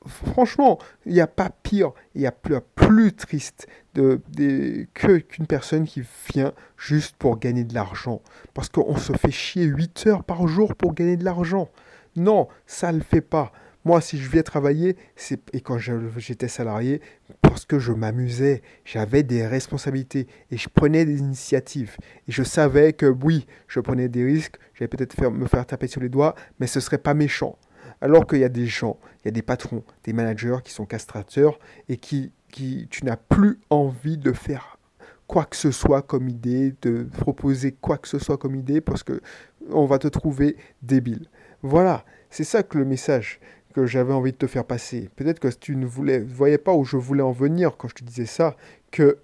franchement, 0.08 0.80
il 1.06 1.14
n'y 1.14 1.22
a 1.22 1.28
pas 1.28 1.50
pire, 1.50 1.92
il 2.14 2.22
n'y 2.22 2.28
a 2.28 2.32
plus, 2.32 2.56
plus 2.76 3.14
triste 3.14 3.68
que, 3.94 5.18
qu'une 5.18 5.48
personne 5.48 5.86
qui 5.86 6.04
vient 6.34 6.54
juste 6.78 7.16
pour 7.18 7.40
gagner 7.40 7.64
de 7.64 7.74
l'argent. 7.74 8.22
Parce 8.54 8.70
qu'on 8.70 8.98
se 8.98 9.14
fait 9.14 9.32
chier 9.32 9.64
8 9.64 10.08
heures 10.08 10.24
par 10.24 10.48
jour 10.48 10.76
pour 10.76 10.94
gagner 10.94 11.18
de 11.18 11.24
l'argent. 11.24 11.70
Non, 12.16 12.48
ça 12.66 12.92
ne 12.92 12.98
le 12.98 13.04
fait 13.04 13.22
pas. 13.22 13.52
Moi, 13.86 14.02
si 14.02 14.18
je 14.18 14.28
viens 14.32 14.42
travailler, 14.42 14.98
c'est 15.16 15.40
et 15.54 15.62
quand 15.62 15.78
j'étais 15.78 16.48
salarié, 16.48 17.02
parce 17.42 17.66
que 17.66 17.78
je 17.78 17.92
m'amusais, 17.92 18.64
j'avais 18.84 19.22
des 19.22 19.46
responsabilités 19.46 20.28
et 20.50 20.58
je 20.58 20.68
prenais 20.70 21.06
des 21.06 21.20
initiatives. 21.20 21.96
Et 22.28 22.32
je 22.32 22.42
savais 22.42 22.94
que 22.94 23.06
oui, 23.06 23.46
je 23.68 23.80
prenais 23.80 24.10
des 24.10 24.26
risques, 24.26 24.58
j'allais 24.74 24.88
peut-être 24.88 25.30
me 25.30 25.46
faire 25.46 25.68
taper 25.68 25.86
sur 25.86 26.02
les 26.02 26.10
doigts, 26.10 26.34
mais 26.60 26.66
ce 26.66 26.80
serait 26.80 26.98
pas 26.98 27.14
méchant. 27.14 27.60
Alors 28.02 28.26
qu'il 28.26 28.40
y 28.40 28.44
a 28.44 28.50
des 28.50 28.66
gens, 28.66 29.00
il 29.24 29.26
y 29.26 29.30
a 29.30 29.32
des 29.32 29.44
patrons, 29.44 29.84
des 30.04 30.14
managers 30.14 30.58
qui 30.64 30.74
sont 30.74 30.88
castrateurs 30.88 31.60
et 31.88 31.98
qui, 31.98 32.32
qui 32.50 32.88
tu 32.90 33.06
n'as 33.06 33.18
plus 33.18 33.60
envie 33.70 34.18
de 34.18 34.32
faire 34.32 34.80
quoi 35.28 35.46
que 35.46 35.56
ce 35.56 35.70
soit 35.70 36.02
comme 36.02 36.28
idée, 36.28 36.74
de 36.82 37.08
proposer 37.20 37.72
quoi 37.72 38.00
que 38.00 38.08
ce 38.08 38.18
soit 38.18 38.38
comme 38.38 38.56
idée 38.56 38.82
parce 38.82 39.04
que 39.04 39.22
on 39.70 39.86
va 39.86 40.00
te 40.00 40.08
trouver 40.08 40.58
débile. 40.82 41.28
Voilà, 41.62 42.04
c'est 42.32 42.44
ça 42.44 42.64
que 42.64 42.78
le 42.78 42.86
message 42.86 43.40
que 43.76 43.86
j'avais 43.86 44.14
envie 44.14 44.32
de 44.32 44.38
te 44.38 44.48
faire 44.48 44.64
passer. 44.64 45.10
Peut-être 45.18 45.42
que 45.42 45.50
tu 45.50 45.76
ne 45.76 45.86
voulais, 45.86 46.20
voyais 46.20 46.58
pas 46.58 46.74
où 46.74 46.86
je 46.86 46.96
voulais 46.96 47.22
en 47.22 47.34
venir 47.34 47.76
quand 47.76 47.90
je 47.90 47.96
te 47.96 48.06
disais 48.06 48.26
ça, 48.26 48.56
que 48.90 49.18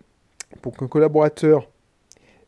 pour 0.61 0.75
qu'un 0.75 0.89
collaborateur 0.89 1.71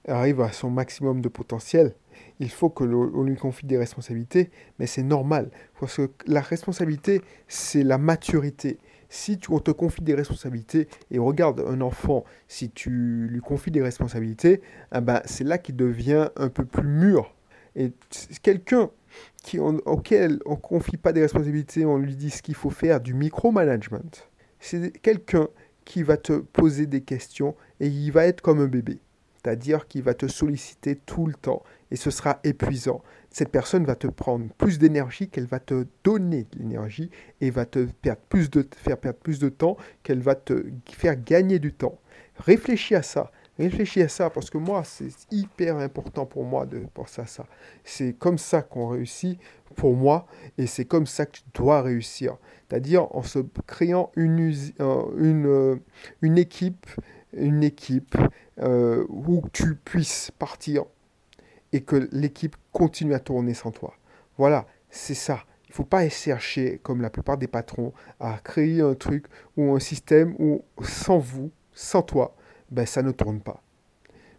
arrive 0.06 0.42
à 0.42 0.52
son 0.52 0.70
maximum 0.70 1.22
de 1.22 1.30
potentiel, 1.30 1.96
il 2.42 2.50
faut 2.50 2.70
que 2.70 2.84
l'on 2.84 3.24
lui 3.24 3.38
confie 3.38 3.66
des 3.66 3.78
responsabilités, 3.78 4.52
mais 4.80 4.86
c'est 4.86 5.02
normal, 5.02 5.50
parce 5.80 5.96
que 5.96 6.12
la 6.28 6.42
responsabilité, 6.42 7.22
c'est 7.48 7.84
la 7.84 7.98
maturité. 7.98 8.80
Si 9.08 9.38
tu, 9.38 9.54
on 9.54 9.60
te 9.60 9.72
confie 9.72 10.02
des 10.02 10.14
responsabilités, 10.14 10.90
et 11.10 11.20
regarde 11.20 11.64
un 11.66 11.80
enfant, 11.80 12.26
si 12.50 12.70
tu 12.70 13.28
lui 13.30 13.40
confies 13.40 13.72
des 13.72 13.82
responsabilités, 13.82 14.62
eh 14.94 15.00
ben, 15.00 15.22
c'est 15.24 15.46
là 15.46 15.58
qu'il 15.58 15.78
devient 15.78 16.32
un 16.36 16.50
peu 16.50 16.66
plus 16.66 16.86
mûr. 16.86 17.34
Et 17.78 17.94
quelqu'un 18.42 18.90
qui, 19.44 19.60
auquel 19.60 20.40
on 20.46 20.52
ne 20.52 20.56
confie 20.56 20.98
pas 20.98 21.14
des 21.14 21.22
responsabilités, 21.22 21.86
on 21.86 21.98
lui 21.98 22.16
dit 22.16 22.30
ce 22.30 22.42
qu'il 22.42 22.56
faut 22.56 22.70
faire, 22.70 23.02
du 23.02 23.14
micromanagement. 23.14 24.00
C'est 24.60 24.92
quelqu'un 25.02 25.48
qui 25.86 26.04
va 26.04 26.18
te 26.18 26.34
poser 26.34 26.88
des 26.88 27.02
questions 27.02 27.56
et 27.80 27.88
il 27.88 28.12
va 28.12 28.26
être 28.26 28.42
comme 28.42 28.60
un 28.60 28.68
bébé. 28.68 29.00
C'est-à-dire 29.44 29.88
qu'il 29.88 30.04
va 30.04 30.14
te 30.14 30.28
solliciter 30.28 30.96
tout 30.96 31.28
le 31.28 31.34
temps 31.34 31.64
et 31.92 31.98
ce 31.98 32.12
sera 32.12 32.40
épuisant. 32.46 33.02
Cette 33.30 33.50
personne 33.50 33.84
va 33.84 33.96
te 33.96 34.08
prendre 34.08 34.48
plus 34.58 34.80
d'énergie 34.80 35.28
qu'elle 35.28 35.48
va 35.48 35.60
te 35.60 35.86
donner 36.04 36.44
de 36.52 36.60
l'énergie 36.60 37.10
et 37.42 37.50
va 37.50 37.66
te 37.66 37.86
perdre 38.02 38.22
plus 38.30 38.50
de, 38.50 38.66
faire 38.78 38.98
perdre 38.98 39.20
plus 39.20 39.40
de 39.40 39.50
temps 39.50 39.76
qu'elle 40.02 40.22
va 40.22 40.36
te 40.36 40.66
faire 40.90 41.22
gagner 41.22 41.60
du 41.60 41.74
temps. 41.74 42.00
Réfléchis 42.38 42.96
à 42.96 43.02
ça. 43.02 43.32
Réfléchis 43.60 44.02
à 44.02 44.08
ça 44.08 44.30
parce 44.30 44.50
que 44.50 44.58
moi, 44.58 44.84
c'est 44.84 45.12
hyper 45.32 45.78
important 45.78 46.26
pour 46.26 46.44
moi 46.44 46.66
de 46.66 46.80
penser 46.94 47.22
à 47.22 47.28
ça. 47.28 47.46
C'est 47.84 48.14
comme 48.14 48.40
ça 48.40 48.64
qu'on 48.64 48.88
réussit 48.88 49.40
pour 49.76 49.96
moi 49.96 50.26
et 50.58 50.66
c'est 50.66 50.86
comme 50.86 51.06
ça 51.06 51.26
que 51.26 51.34
tu 51.34 51.44
dois 51.54 51.82
réussir. 51.82 52.38
C'est-à-dire 52.68 53.16
en 53.16 53.22
se 53.22 53.40
créant 53.68 54.12
une, 54.16 54.40
une, 55.18 55.46
euh, 55.46 55.76
une 56.22 56.38
équipe, 56.40 56.88
une 57.34 57.64
équipe 57.64 58.18
euh, 58.60 59.06
où 59.10 59.44
tu 59.54 59.76
puisses 59.76 60.32
partir 60.40 60.86
et 61.74 61.82
que 61.82 62.08
l'équipe 62.12 62.56
continue 62.72 63.14
à 63.14 63.20
tourner 63.20 63.54
sans 63.54 63.72
toi. 63.72 63.94
Voilà, 64.38 64.66
c'est 64.90 65.14
ça. 65.14 65.44
Il 65.68 65.72
ne 65.72 65.76
faut 65.76 65.84
pas 65.84 66.08
chercher, 66.10 66.80
comme 66.84 67.02
la 67.02 67.10
plupart 67.10 67.38
des 67.38 67.48
patrons, 67.48 67.94
à 68.20 68.40
créer 68.44 68.82
un 68.82 68.94
truc 68.96 69.26
ou 69.58 69.74
un 69.74 69.80
système 69.80 70.36
où 70.40 70.64
sans 70.84 71.18
vous, 71.18 71.52
sans 71.74 72.04
toi, 72.04 72.36
ben, 72.74 72.86
ça 72.86 73.04
ne 73.04 73.12
tourne 73.12 73.40
pas. 73.40 73.62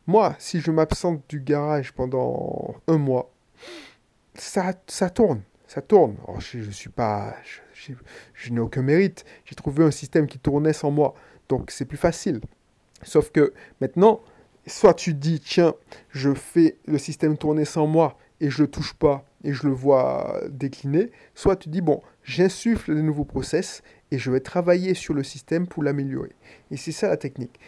Moi, 0.06 0.34
si 0.38 0.60
je 0.60 0.70
m'absente 0.70 1.22
du 1.28 1.40
garage 1.40 1.92
pendant 1.92 2.74
un 2.88 2.98
mois, 2.98 3.32
ça, 4.34 4.74
ça 4.86 5.08
tourne. 5.08 5.42
Ça 5.66 5.80
tourne. 5.80 6.16
je, 6.40 6.58
ne 6.58 6.70
suis 6.70 6.90
pas. 6.90 7.34
Je, 8.34 8.52
n'ai 8.52 8.60
aucun 8.60 8.82
mérite. 8.82 9.24
J'ai 9.44 9.54
trouvé 9.54 9.84
un 9.84 9.90
système 9.90 10.26
qui 10.26 10.38
tournait 10.38 10.72
sans 10.72 10.90
moi. 10.90 11.14
Donc 11.48 11.70
c'est 11.70 11.84
plus 11.84 11.96
facile. 11.96 12.40
Sauf 13.02 13.30
que 13.30 13.54
maintenant, 13.80 14.20
soit 14.66 14.94
tu 14.94 15.14
dis, 15.14 15.40
tiens, 15.40 15.74
je 16.10 16.34
fais 16.34 16.76
le 16.86 16.98
système 16.98 17.38
tourner 17.38 17.64
sans 17.64 17.86
moi 17.86 18.18
et 18.40 18.50
je 18.50 18.62
ne 18.62 18.66
touche 18.66 18.94
pas 18.94 19.24
et 19.44 19.52
je 19.52 19.66
le 19.66 19.72
vois 19.72 20.40
décliner, 20.48 21.10
soit 21.34 21.56
tu 21.56 21.68
dis, 21.68 21.82
bon, 21.82 22.02
j'insuffle 22.24 22.94
de 22.94 23.00
nouveaux 23.00 23.24
process 23.26 23.82
et 24.14 24.18
je 24.18 24.30
vais 24.30 24.38
travailler 24.38 24.94
sur 24.94 25.12
le 25.12 25.24
système 25.24 25.66
pour 25.66 25.82
l'améliorer. 25.82 26.30
Et 26.70 26.76
c'est 26.76 26.92
ça 26.92 27.08
la 27.08 27.16
technique. 27.16 27.58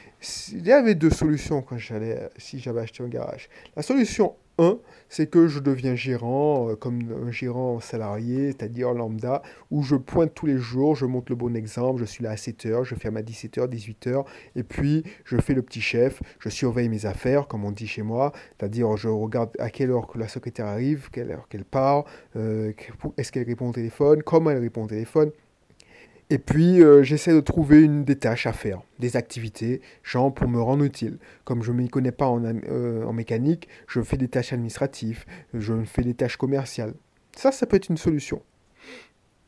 Il 0.53 0.65
y 0.65 0.71
avait 0.71 0.95
deux 0.95 1.11
solutions 1.11 1.61
quand 1.61 1.77
j'allais, 1.77 2.31
si 2.37 2.61
j'avais 2.61 2.83
acheté 2.83 3.03
un 3.03 3.09
garage. 3.09 3.49
La 3.75 3.83
solution 3.83 4.35
1, 4.59 4.79
c'est 5.09 5.29
que 5.29 5.49
je 5.49 5.59
deviens 5.59 5.97
gérant, 5.97 6.71
euh, 6.71 6.77
comme 6.77 7.01
un 7.27 7.33
gérant 7.33 7.81
salarié, 7.81 8.53
c'est-à-dire 8.53 8.93
lambda, 8.93 9.43
où 9.73 9.83
je 9.83 9.97
pointe 9.97 10.35
tous 10.35 10.47
les 10.47 10.57
jours, 10.57 10.95
je 10.95 11.05
montre 11.05 11.33
le 11.33 11.37
bon 11.37 11.55
exemple, 11.57 12.01
je 12.01 12.05
suis 12.05 12.23
là 12.23 12.31
à 12.31 12.37
7h, 12.37 12.85
je 12.85 12.95
ferme 12.95 13.17
à 13.17 13.23
17h, 13.23 13.69
18h, 13.69 14.25
et 14.55 14.63
puis 14.63 15.03
je 15.25 15.37
fais 15.39 15.53
le 15.53 15.63
petit 15.63 15.81
chef, 15.81 16.23
je 16.39 16.49
surveille 16.49 16.89
mes 16.89 17.07
affaires, 17.07 17.49
comme 17.49 17.65
on 17.65 17.73
dit 17.73 17.89
chez 17.89 18.03
moi, 18.03 18.33
c'est-à-dire 18.57 18.97
je 18.97 19.09
regarde 19.09 19.51
à 19.59 19.69
quelle 19.69 19.91
heure 19.91 20.07
que 20.07 20.17
la 20.17 20.29
secrétaire 20.29 20.67
arrive, 20.67 21.11
quelle 21.11 21.33
heure 21.33 21.49
qu'elle 21.49 21.65
part, 21.65 22.05
euh, 22.37 22.73
est-ce 23.17 23.33
qu'elle 23.33 23.47
répond 23.47 23.69
au 23.71 23.73
téléphone, 23.73 24.23
comment 24.23 24.51
elle 24.51 24.61
répond 24.61 24.85
au 24.85 24.89
téléphone. 24.89 25.33
Et 26.29 26.39
puis, 26.39 26.83
euh, 26.83 27.05
j'essaie 27.05 27.33
de 27.33 27.41
trouver 27.41 27.83
une, 27.83 28.05
des 28.05 28.17
tâches 28.17 28.47
à 28.47 28.53
faire, 28.53 28.83
des 28.99 29.17
activités, 29.17 29.81
genre 30.03 30.35
pour 30.35 30.49
me 30.49 30.61
rendre 30.61 30.83
utile. 30.83 31.19
Comme 31.45 31.63
je 31.63 31.71
ne 31.71 31.77
m'y 31.79 31.89
connais 31.89 32.11
pas 32.11 32.27
en, 32.27 32.45
euh, 32.45 33.05
en, 33.05 33.13
mécanique, 33.13 33.69
je 33.87 34.03
fais 34.03 34.17
des 34.17 34.27
tâches 34.27 34.53
administratives, 34.53 35.25
je 35.55 35.85
fais 35.85 36.03
des 36.03 36.15
tâches 36.15 36.37
commerciales. 36.37 36.95
Ça, 37.37 37.53
ça 37.53 37.67
peut 37.67 37.77
être 37.77 37.91
une 37.91 37.97
solution. 37.97 38.43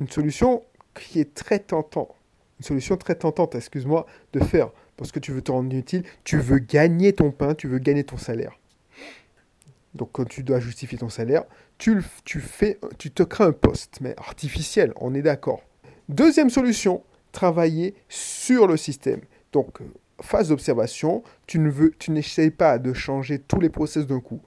Une 0.01 0.09
solution 0.09 0.63
qui 0.95 1.19
est 1.19 1.35
très 1.35 1.59
tentante. 1.59 2.15
Une 2.61 2.65
solution 2.65 2.97
très 2.97 3.17
tentante, 3.17 3.57
excuse-moi, 3.57 4.07
de 4.33 4.41
faire. 4.41 4.71
Parce 4.97 5.11
que 5.11 5.19
tu 5.19 5.33
veux 5.33 5.43
te 5.43 5.51
rendre 5.51 5.75
utile, 5.75 6.05
tu 6.23 6.39
veux 6.39 6.59
gagner 6.59 7.13
ton 7.13 7.33
pain, 7.33 7.55
tu 7.55 7.67
veux 7.67 7.79
gagner 7.79 8.05
ton 8.05 8.17
salaire. 8.17 8.53
Donc 9.95 10.11
quand 10.13 10.29
tu 10.29 10.45
dois 10.45 10.61
justifier 10.61 10.99
ton 10.99 11.09
salaire, 11.09 11.45
tu, 11.79 12.03
tu, 12.25 12.41
fais, 12.41 12.79
tu 12.99 13.11
te 13.11 13.23
crées 13.25 13.45
un 13.45 13.53
poste, 13.53 14.01
mais 14.01 14.15
artificiel, 14.17 14.93
on 14.97 15.15
est 15.15 15.23
d'accord. 15.23 15.63
Deuxième 16.09 16.49
solution, 16.49 17.03
travailler 17.33 17.95
sur 18.09 18.67
le 18.67 18.79
système. 18.79 19.21
Donc, 19.53 19.81
phase 20.23 20.49
d'observation, 20.49 21.23
tu 21.47 21.59
ne 21.59 21.69
veux, 21.69 21.93
tu 21.99 22.13
n'essayes 22.13 22.51
pas 22.51 22.79
de 22.79 22.95
changer 22.95 23.39
tous 23.39 23.61
les 23.61 23.69
process 23.69 24.07
d'un 24.07 24.21
coup, 24.21 24.41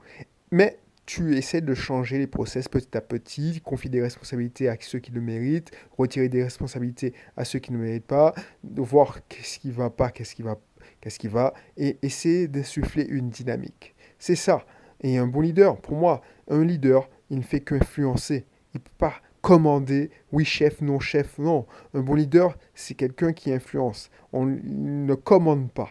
mais 0.50 0.80
tu 1.06 1.36
essaies 1.36 1.60
de 1.60 1.74
changer 1.74 2.18
les 2.18 2.26
process 2.26 2.66
petit 2.68 2.96
à 2.96 3.00
petit, 3.00 3.60
confier 3.60 3.90
des 3.90 4.02
responsabilités 4.02 4.68
à 4.68 4.76
ceux 4.80 4.98
qui 4.98 5.12
le 5.12 5.20
méritent, 5.20 5.70
retirer 5.96 6.28
des 6.28 6.42
responsabilités 6.42 7.14
à 7.36 7.44
ceux 7.44 7.60
qui 7.60 7.72
ne 7.72 7.78
méritent 7.78 8.06
pas, 8.06 8.34
voir 8.64 9.20
qu'est-ce 9.28 9.60
qui 9.60 9.70
va 9.70 9.88
pas, 9.88 10.10
qu'est-ce 10.10 10.34
qui 10.34 10.42
va, 10.42 10.58
qu'est-ce 11.00 11.20
qui 11.20 11.28
va, 11.28 11.54
et 11.76 11.96
essayer 12.02 12.48
d'insuffler 12.48 13.04
une 13.04 13.30
dynamique. 13.30 13.94
C'est 14.18 14.36
ça. 14.36 14.64
Et 15.00 15.16
un 15.16 15.28
bon 15.28 15.40
leader, 15.40 15.80
pour 15.80 15.96
moi, 15.96 16.22
un 16.48 16.64
leader, 16.64 17.08
il 17.30 17.38
ne 17.38 17.42
fait 17.42 17.60
qu'influencer. 17.60 18.46
Il 18.74 18.78
ne 18.78 18.80
peut 18.80 18.90
pas 18.98 19.14
commander, 19.42 20.10
oui 20.32 20.44
chef, 20.44 20.80
non 20.80 21.00
chef, 21.00 21.38
non. 21.38 21.66
Un 21.92 22.00
bon 22.00 22.14
leader, 22.14 22.56
c'est 22.74 22.94
quelqu'un 22.94 23.32
qui 23.32 23.52
influence. 23.52 24.10
On 24.32 24.46
ne 24.46 25.14
commande 25.14 25.70
pas. 25.70 25.90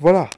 Voilà. 0.00 0.28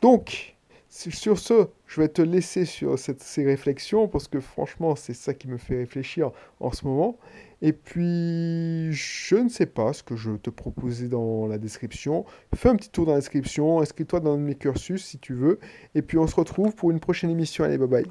Donc, 0.00 0.54
sur 0.88 1.38
ce, 1.38 1.68
je 1.86 2.00
vais 2.00 2.08
te 2.08 2.22
laisser 2.22 2.64
sur 2.64 2.98
ces 2.98 3.44
réflexions 3.44 4.08
parce 4.08 4.28
que 4.28 4.40
franchement, 4.40 4.96
c'est 4.96 5.14
ça 5.14 5.34
qui 5.34 5.48
me 5.48 5.56
fait 5.56 5.76
réfléchir 5.76 6.30
en 6.60 6.70
ce 6.72 6.86
moment. 6.86 7.18
Et 7.60 7.72
puis, 7.72 8.92
je 8.92 9.34
ne 9.36 9.48
sais 9.48 9.66
pas 9.66 9.92
ce 9.92 10.02
que 10.02 10.14
je 10.14 10.32
te 10.32 10.50
proposais 10.50 11.08
dans 11.08 11.46
la 11.46 11.58
description. 11.58 12.24
Fais 12.54 12.68
un 12.68 12.76
petit 12.76 12.90
tour 12.90 13.06
dans 13.06 13.12
la 13.12 13.18
description, 13.18 13.80
inscris-toi 13.80 14.20
dans 14.20 14.36
mes 14.36 14.54
cursus 14.54 15.04
si 15.04 15.18
tu 15.18 15.34
veux. 15.34 15.58
Et 15.94 16.02
puis, 16.02 16.18
on 16.18 16.26
se 16.26 16.36
retrouve 16.36 16.74
pour 16.74 16.90
une 16.90 17.00
prochaine 17.00 17.30
émission. 17.30 17.64
Allez, 17.64 17.78
bye 17.78 17.88
bye. 17.88 18.06